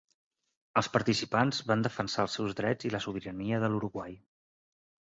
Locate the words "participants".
0.95-1.59